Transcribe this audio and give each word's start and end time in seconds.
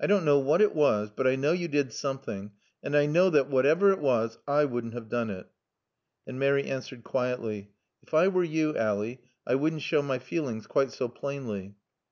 "I 0.00 0.08
don't 0.08 0.24
know 0.24 0.40
what 0.40 0.60
it 0.60 0.74
was. 0.74 1.12
But 1.14 1.28
I 1.28 1.36
know 1.36 1.52
you 1.52 1.68
did 1.68 1.92
something 1.92 2.50
and 2.82 2.96
I 2.96 3.06
know 3.06 3.30
that 3.30 3.48
whatever 3.48 3.92
it 3.92 4.00
was 4.00 4.36
I 4.48 4.64
wouldn't 4.64 4.94
have 4.94 5.08
done 5.08 5.30
it." 5.30 5.46
And 6.26 6.40
Mary 6.40 6.64
answered 6.64 7.04
quietly. 7.04 7.70
"If 8.02 8.14
I 8.14 8.26
were 8.26 8.42
you, 8.42 8.76
Ally, 8.76 9.18
I 9.46 9.54
wouldn't 9.54 9.82
show 9.82 10.02
my 10.02 10.18
feelings 10.18 10.66
quite 10.66 10.90
so 10.90 11.06
plainly." 11.08 11.76